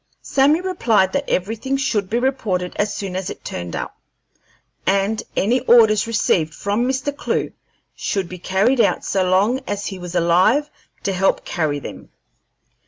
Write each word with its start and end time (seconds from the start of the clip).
Sammy 0.23 0.61
replied 0.61 1.13
that 1.13 1.29
everything 1.29 1.77
should 1.77 2.11
he 2.11 2.17
reported 2.17 2.75
as 2.77 2.91
soon 2.91 3.15
as 3.15 3.29
it 3.29 3.45
turned 3.45 3.75
up, 3.75 3.95
and 4.87 5.21
any 5.37 5.59
orders 5.59 6.07
received 6.07 6.55
from 6.55 6.87
Mr. 6.87 7.15
Clewe 7.15 7.51
should 7.95 8.27
be 8.27 8.39
carried 8.39 8.81
out 8.81 9.05
so 9.05 9.23
long 9.29 9.59
as 9.67 9.85
he 9.85 9.99
was 9.99 10.15
alive 10.15 10.71
to 11.03 11.13
help 11.13 11.45
carry 11.45 11.77
them. 11.77 12.09